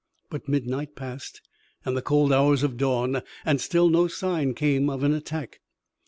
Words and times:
But 0.31 0.47
midnight 0.49 0.95
passed, 0.95 1.41
and 1.85 1.95
the 1.95 2.01
cold 2.01 2.33
hours 2.33 2.63
of 2.63 2.75
dawn, 2.75 3.21
and 3.45 3.61
still 3.61 3.87
no 3.87 4.07
sign 4.07 4.55
came 4.55 4.89
of 4.89 5.03
an 5.03 5.13
attack. 5.13 5.59